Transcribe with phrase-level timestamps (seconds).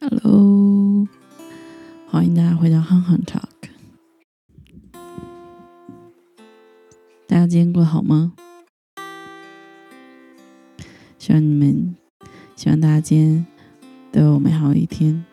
[0.00, 1.08] Hello，
[2.06, 3.42] 欢迎大家回到憨憨 Talk。
[7.26, 8.32] 大家今天过得好吗？
[11.18, 11.96] 希望你们，
[12.54, 13.46] 希望大家今天
[14.12, 15.24] 都有美好的一天。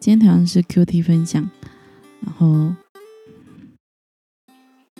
[0.00, 1.48] 今天同样是 QT 分享，
[2.20, 2.74] 然后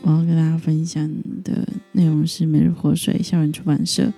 [0.02, 1.10] 我要跟大家分享
[1.42, 4.12] 的内容是《每日活水》校园出版社。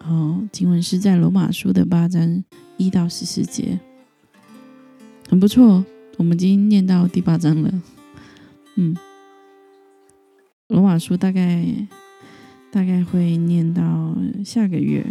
[0.00, 2.42] 然后经文是在罗马书的八章
[2.80, 3.78] 一到十四节，
[5.28, 5.84] 很不错。
[6.16, 7.70] 我们已经念到第八章了，
[8.76, 8.96] 嗯，
[10.68, 11.62] 罗马书大概
[12.70, 15.04] 大概会念到下个月，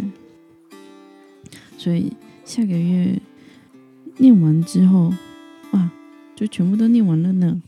[1.78, 2.12] 所以
[2.44, 3.20] 下个月
[4.16, 5.14] 念完之后，
[5.70, 5.92] 哇，
[6.34, 7.62] 就全部都念完了呢。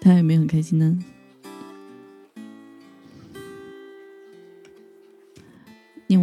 [0.00, 0.98] 他有没有很开心呢？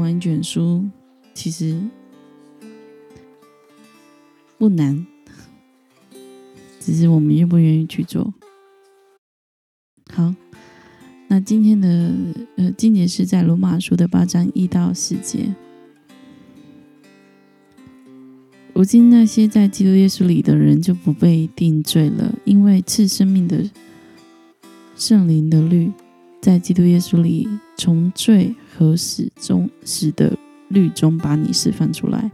[0.08, 0.86] 完一卷书，
[1.34, 1.78] 其实
[4.58, 5.06] 不难，
[6.80, 8.34] 只是我们愿不愿意去做。
[10.14, 10.34] 好，
[11.28, 12.14] 那今天的
[12.56, 15.54] 呃，今年是在罗马书的八章一到四节。
[18.74, 23.70] 如今那些在基督耶稣里的人就不被定罪了，因为赐生命的
[24.96, 25.92] 圣灵的律
[26.42, 28.56] 在基督耶稣里从罪。
[28.78, 30.38] 和死中死的
[30.70, 32.32] 律中把你释放出来。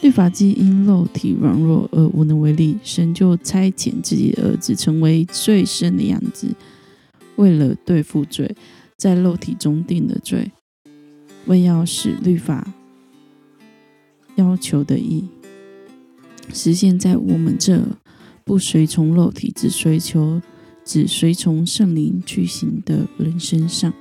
[0.00, 6.48] 律法基因肉体软弱而无能为力，神就差遣自己的儿子成为最深的样子，
[7.36, 8.54] 为了对付罪，
[8.98, 10.50] 在肉体中定的罪，
[11.46, 12.72] 为要使律法
[14.36, 15.24] 要求的义
[16.52, 17.82] 实现在我们这
[18.44, 20.42] 不随从肉体，只随求
[20.84, 23.94] 只随从圣灵去行的人身上。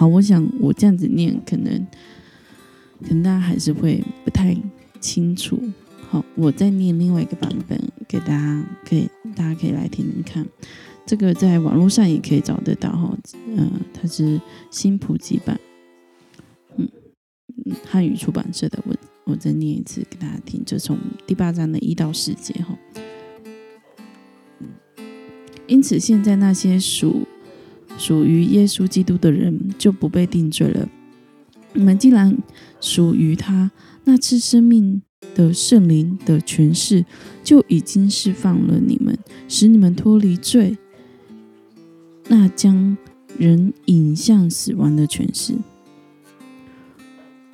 [0.00, 1.86] 好，我想我这样子念，可能
[3.02, 4.56] 可能大家还是会不太
[4.98, 5.62] 清楚。
[6.08, 9.06] 好，我再念另外一个版本给大家，可以
[9.36, 10.46] 大家可以来听听看。
[11.04, 13.14] 这个在网络上也可以找得到哈，
[13.46, 14.40] 嗯，它是
[14.70, 15.60] 新普及版，
[16.78, 16.88] 嗯，
[17.84, 18.82] 汉语出版社的。
[18.86, 20.96] 我我再念一次给大家听，就从
[21.26, 22.74] 第八章的一到四节哈。
[25.66, 27.28] 因此，现在那些属。
[28.00, 30.88] 属于耶稣基督的人就不被定罪了。
[31.74, 32.34] 你们既然
[32.80, 33.70] 属于他，
[34.04, 35.02] 那次生命
[35.34, 37.04] 的圣灵的权势
[37.44, 39.18] 就已经释放了你们，
[39.48, 40.78] 使你们脱离罪，
[42.28, 42.96] 那将
[43.36, 45.52] 人引向死亡的权势。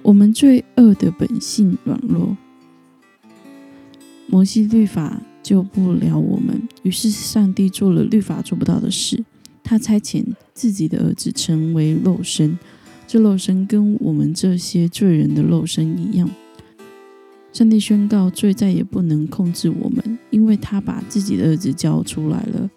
[0.03, 2.37] 我们罪恶的本性软弱，
[4.29, 9.25] 摩西律法救不了我们，于是上帝做了律法做不到的事。
[9.69, 12.57] 他差遣自己的儿子成为肉身，
[13.05, 16.31] 这肉身跟我们这些罪人的肉身一样。
[17.53, 22.71] 上帝宣告罪再也不能控制我们，因为他把自己的儿子交出来了，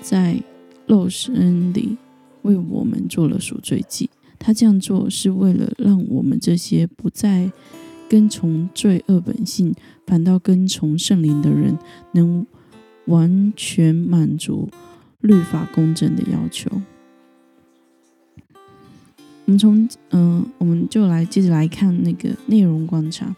[0.00, 0.42] 在
[0.86, 1.98] 肉身里
[2.40, 4.08] 为我们做了赎罪祭。
[4.38, 7.52] 他这样做是为了让我们这些不再
[8.08, 9.74] 跟从罪恶本性，
[10.06, 11.76] 反倒跟从圣灵的人，
[12.14, 12.46] 能
[13.04, 14.70] 完全满足。
[15.20, 16.70] 律法公正的要求，
[19.44, 23.34] 我们从嗯，我们就来接着来看那个内容观察。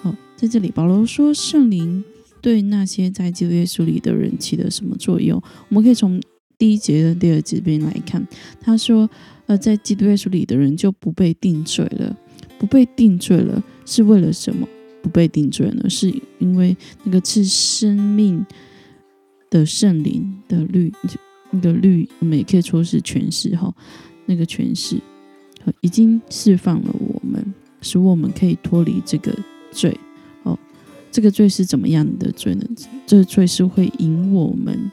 [0.00, 2.04] 好，在这里保罗说圣灵
[2.40, 5.42] 对那些在基督耶稣里的人起了什么作用？
[5.68, 6.20] 我们可以从
[6.56, 8.24] 第一节的第二节边来看。
[8.60, 9.10] 他说，
[9.46, 12.16] 呃，在基督耶稣里的人就不被定罪了，
[12.58, 14.68] 不被定罪了是为了什么？
[15.02, 15.88] 不被定罪呢？
[15.88, 18.46] 是因为那个是生命。
[19.50, 20.92] 的圣灵的律，
[21.50, 23.74] 那个律，我们也可以说是诠释哈，
[24.26, 24.96] 那个诠释
[25.80, 27.52] 已经释放了我们，
[27.82, 29.36] 使我们可以脱离这个
[29.72, 29.98] 罪
[30.44, 30.56] 哦。
[31.10, 32.64] 这个罪是怎么样的罪呢？
[33.04, 34.90] 这个罪是会引我们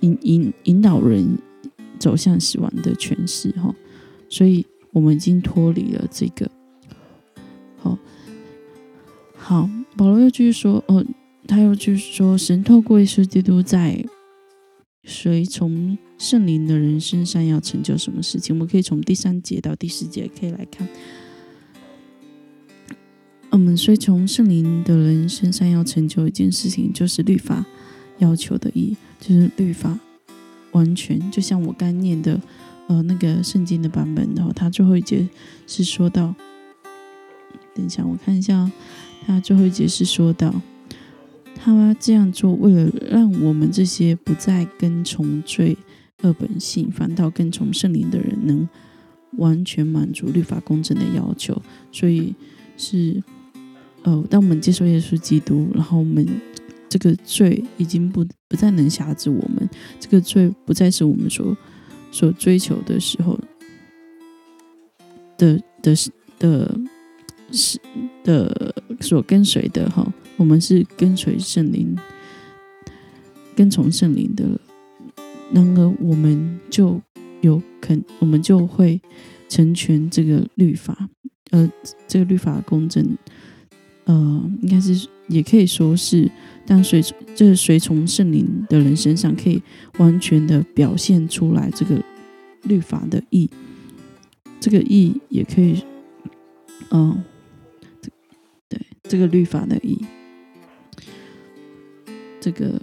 [0.00, 1.36] 引引引导人
[1.98, 3.74] 走向死亡的诠释哈。
[4.28, 6.48] 所以我们已经脱离了这个。
[7.78, 7.98] 好，
[9.34, 11.04] 好，保罗又继续说哦。
[11.50, 14.04] 他又就是说，神透过耶稣基督在
[15.02, 18.54] 随从圣灵的人身上要成就什么事情？
[18.54, 20.86] 我们可以从第三节到第四节可以来看。
[23.50, 27.66] 我们随从圣灵的人身上要成就一件事情，就是律法
[28.18, 29.98] 要求的义，就是律法
[30.70, 31.30] 完全。
[31.32, 32.40] 就像我刚念的
[32.86, 35.28] 呃那个圣经的版本，然后他最后一节
[35.66, 36.32] 是说到，
[37.74, 38.70] 等一下我看一下，
[39.26, 40.54] 他最后一节是说到。
[41.62, 45.76] 他这样做，为了让我们这些不再跟从罪
[46.22, 48.66] 恶本性，反倒跟从圣灵的人，能
[49.36, 51.60] 完全满足律法公正的要求，
[51.92, 52.34] 所以
[52.78, 53.22] 是
[54.02, 56.26] 呃，当我们接受耶稣基督，然后我们
[56.88, 59.68] 这个罪已经不不再能辖制我们，
[60.00, 61.54] 这个罪不再是我们所
[62.10, 63.38] 所追求的时候
[65.36, 65.94] 的的
[66.38, 66.78] 的
[67.52, 67.78] 是
[68.24, 70.10] 的所跟随的哈，
[70.40, 71.94] 我们是跟随圣灵，
[73.54, 74.58] 跟从圣灵的，
[75.52, 77.00] 然而我们就。
[77.42, 79.00] 有肯，我们就会
[79.48, 81.08] 成全这个律法，
[81.52, 81.72] 呃，
[82.06, 83.16] 这个律法公正，
[84.04, 86.30] 呃，应该是也可以说是，
[86.66, 87.02] 当随
[87.34, 89.62] 这随从圣灵的人身上，可以
[89.96, 91.98] 完全的表现出来这个
[92.64, 93.48] 律法的义，
[94.60, 95.82] 这个义也可以，
[96.90, 97.24] 嗯，
[98.68, 99.98] 对，这个律法的义，
[102.40, 102.80] 这个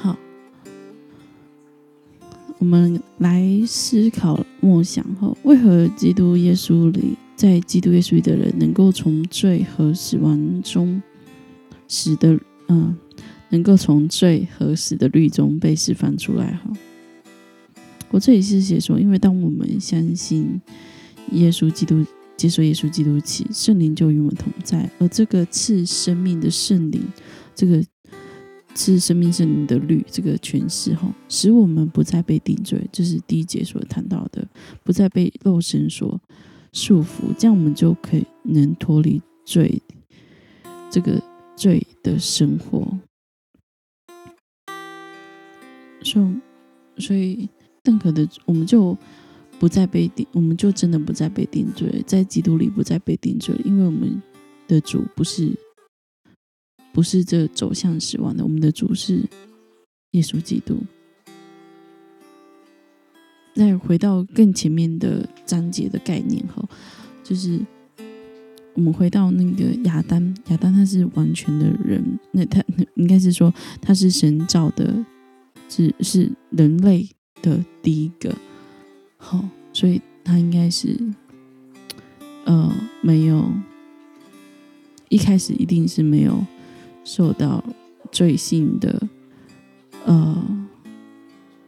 [0.00, 0.16] 好。
[2.58, 11.02] 我们来思考默想后，为何基督耶稣里，在基督耶稣里的人能够从罪和死亡中
[11.86, 12.38] 死的
[12.68, 12.96] 嗯，
[13.50, 16.54] 能够从罪和死的律中被释放出来？
[16.54, 16.72] 哈，
[18.10, 20.60] 我这里是写说，因为当我们相信
[21.32, 22.02] 耶稣基督，
[22.36, 27.02] 接受耶稣基督起，圣灵就与我们同在，而这个赐生命的圣灵，
[27.54, 27.84] 这个。
[28.76, 34.44] 赐生命圣灵的律这个诠释哈，使我们不再被定罪，这是第一节所谈到的，
[34.82, 36.20] 不再被肉身所
[36.72, 39.80] 束缚，这样我们就可以能脱离罪
[40.90, 41.22] 这个
[41.54, 42.98] 罪的生活。
[46.02, 47.48] 所以所以，
[47.84, 48.98] 任何的我们就
[49.64, 54.20] 不再被定，我们就真的不再被定罪，在基督里不再被定罪，因为我们
[54.68, 55.58] 的主不是。
[56.92, 59.26] 不是这走向死亡的，我们的主是
[60.10, 60.76] 耶稣基督。
[63.54, 66.62] 再回到更前面的章节的概念哈，
[67.22, 67.58] 就是
[68.74, 72.62] 我们回到那个亚当，亚当他是完全的人，那他
[72.96, 73.50] 应该是说
[73.80, 75.02] 他是神造的，
[75.70, 77.08] 是是人类
[77.40, 78.36] 的第一个，
[79.24, 79.42] 好，
[79.72, 80.98] 所以他应该是
[82.44, 82.72] 呃
[83.02, 83.50] 没有
[85.08, 86.44] 一开始一定是没有。
[87.06, 87.62] 受到
[88.10, 89.08] 罪性的，
[90.06, 90.66] 呃，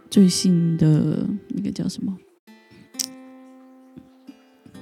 [0.09, 2.17] 罪性的那个叫什么？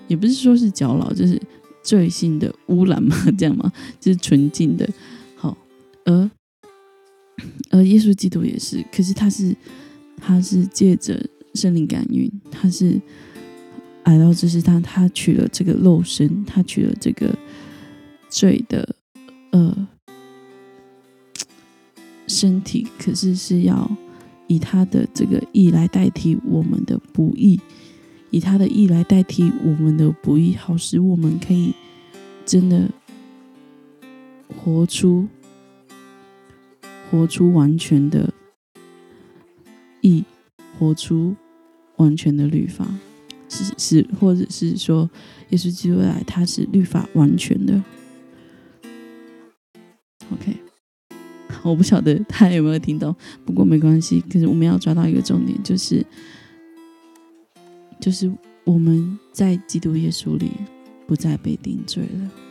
[0.06, 1.42] 也不是说是搅扰，就是
[1.82, 3.72] 罪性的污染嘛， 这样吗？
[3.98, 4.88] 就是纯净的。
[5.34, 5.58] 好，
[6.04, 6.30] 而
[7.70, 9.56] 而耶稣基督也是，可是他是
[10.18, 11.20] 他是借着
[11.54, 13.00] 圣灵感孕，他是
[14.04, 17.36] 来到这世上，他取了这个肉身，他取了这个
[18.30, 18.94] 罪的，
[19.50, 19.88] 呃。
[22.26, 23.88] 身体可是是要
[24.46, 27.60] 以他的这个义来代替我们的不义，
[28.30, 31.74] 以他的义来代替我们的不义，好使我们可以
[32.46, 32.90] 真的
[34.48, 35.28] 活出
[37.10, 38.32] 活出完全的
[40.00, 40.24] 义，
[40.78, 41.36] 活出
[41.96, 42.86] 完全的律法，
[43.48, 45.08] 是是，或者是说，
[45.50, 47.82] 耶稣基督来，他是律法完全的。
[50.30, 50.56] OK。
[51.62, 53.14] 我不晓得他有没有听到，
[53.46, 54.20] 不过没关系。
[54.30, 56.04] 可是我们要抓到一个重点，就是，
[57.98, 58.30] 就是
[58.64, 60.50] 我们在基督耶稣里
[61.06, 62.43] 不再被定罪了。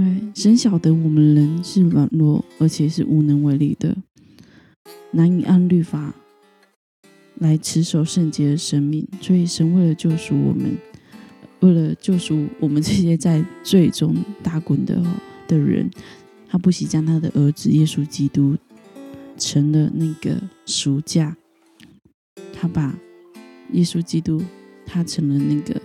[0.00, 3.94] 因为神晓得我们人是软弱，而且是无能为力的，
[5.10, 6.14] 难以按律法
[7.34, 10.78] 来持守圣洁的生命，所以神为了救赎我们。
[11.60, 15.04] 为了救赎我们这些在罪中打滚的
[15.46, 15.90] 的人，
[16.48, 18.56] 他不惜将他的儿子耶稣基督
[19.36, 21.36] 成了那个赎价。
[22.54, 22.98] 他把
[23.72, 24.42] 耶稣基督，
[24.86, 25.78] 他成了那个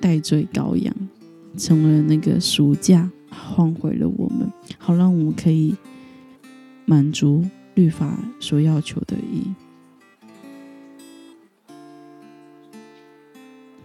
[0.00, 0.94] 代罪羔羊，
[1.56, 5.74] 成为了那个赎价，换回了我们，好让我们可以
[6.84, 9.52] 满足律法所要求的义。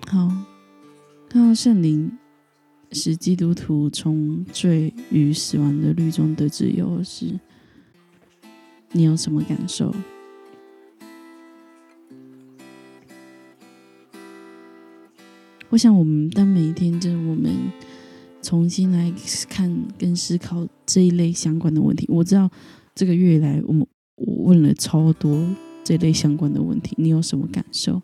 [0.07, 0.31] 好，
[1.27, 2.17] 看到圣灵
[2.91, 7.39] 使基督徒从罪与死亡的律中得自由时，
[8.91, 9.93] 你有什么感受？
[15.75, 17.53] 我想，我们当每一天，就是我们
[18.41, 19.13] 重新来
[19.50, 22.05] 看跟思考这一类相关的问题。
[22.08, 22.50] 我知道
[22.96, 25.46] 这个月来，我们我问了超多
[25.84, 28.01] 这类相关的问题，你有什么感受？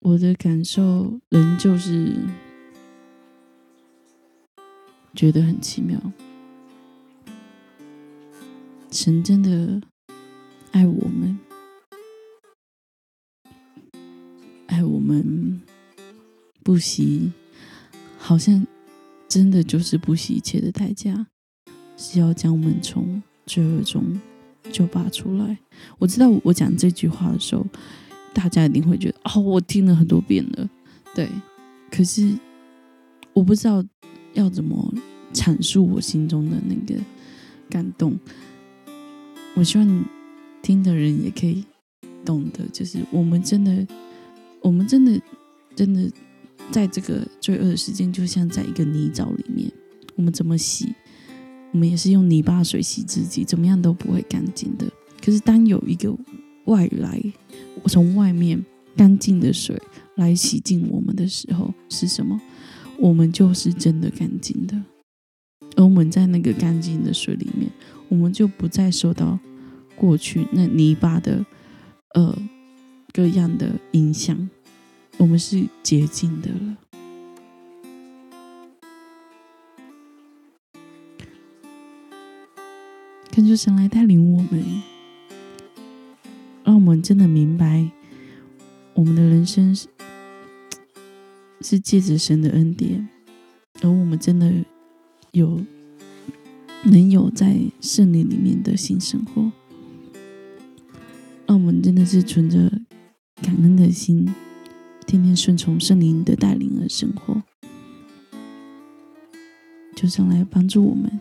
[0.00, 2.12] 我的感受，仍旧是
[5.14, 5.96] 觉得很奇妙。
[8.90, 9.80] 神真的
[10.72, 11.38] 爱我们，
[14.78, 15.60] 爱我们
[16.62, 17.32] 不惜，
[18.16, 18.64] 好像
[19.28, 21.26] 真的就是不惜一切的代价，
[21.96, 24.04] 是要将我们从罪恶中
[24.70, 25.58] 救拔出来。
[25.98, 27.66] 我知道我讲这句话的时候，
[28.32, 30.70] 大家一定会觉得哦，我听了很多遍了，
[31.12, 31.28] 对。
[31.90, 32.38] 可是
[33.32, 33.84] 我不知道
[34.34, 34.94] 要怎么
[35.32, 37.02] 阐述我心中的那个
[37.68, 38.16] 感动。
[39.56, 40.04] 我希望
[40.62, 41.64] 听的人也可以
[42.24, 43.84] 懂得，就是我们真的，
[44.62, 45.20] 我们真的，
[45.74, 46.10] 真的
[46.70, 49.70] 在这个罪恶的时间，就像在一个泥沼里面，
[50.16, 50.94] 我们怎么洗，
[51.72, 54.86] 我们也是用泥巴水洗自己，怎么样都不会干净的。
[55.24, 56.14] 可是当有一个
[56.66, 57.20] 外来，
[57.86, 58.64] 从外面
[58.96, 59.80] 干净的水
[60.16, 62.40] 来洗净我们的时候，是什么？
[62.98, 64.76] 我们就是真的干净的。
[65.76, 67.70] 而我们在那个干净的水里面，
[68.08, 69.38] 我们就不再受到
[69.94, 71.44] 过去那泥巴的
[72.14, 72.36] 呃
[73.18, 74.48] 各样的影响，
[75.16, 76.76] 我们是洁净的了。
[83.32, 84.64] 恳求神来带领我们，
[86.62, 87.90] 让我们真的明白，
[88.94, 89.88] 我们的人生是
[91.60, 93.08] 是借着神的恩典，
[93.82, 94.52] 而我们真的。
[95.32, 95.60] 有
[96.84, 99.50] 能有在圣灵里面的新生活，
[101.46, 102.70] 让我们真的是存着
[103.42, 104.34] 感恩的心，
[105.06, 107.42] 天天顺从圣灵的带领而生活，
[109.96, 111.20] 就上来帮助我们。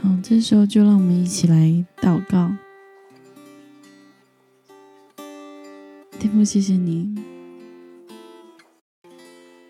[0.00, 2.52] 好，这时候就让我们一起来祷告，
[6.18, 7.14] 天父，谢谢你。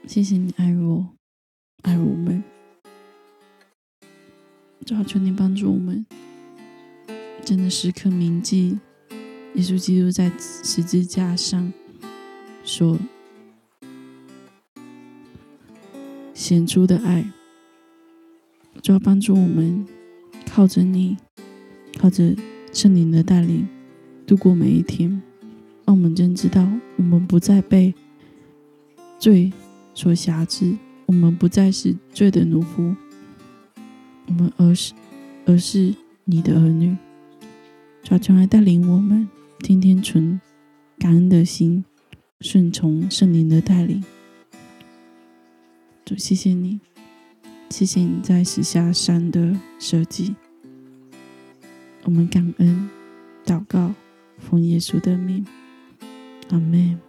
[0.07, 1.07] 谢谢你爱我，
[1.83, 2.43] 爱我们，
[4.87, 6.07] 主要求你帮助我们，
[7.47, 8.77] 真的时刻铭记
[9.55, 11.73] 耶稣基督在十字架上
[12.65, 12.99] 所
[16.35, 17.25] 显出的爱，
[18.83, 19.87] 主要帮助我们
[20.45, 21.17] 靠着你，
[21.97, 22.35] 靠着
[22.73, 23.69] 圣灵的带领
[24.27, 25.09] 度过每一天，
[25.85, 27.95] 让我们真知道我们不再被
[29.21, 29.53] 罪。
[29.95, 30.77] 所辖制，
[31.07, 32.95] 我们不再是罪的奴仆，
[34.27, 34.93] 我们而是
[35.47, 36.97] 而是你的儿女。
[38.09, 40.41] 主将来带领我们，天天存
[40.97, 41.85] 感恩的心，
[42.41, 44.01] 顺从圣灵的带领。
[46.05, 46.79] 主，谢谢你，
[47.69, 50.37] 谢谢你在石下山的设计。
[52.05, 52.89] 我们感恩，
[53.45, 53.93] 祷告，
[54.39, 55.45] 奉耶稣的命，
[56.51, 57.06] 阿门。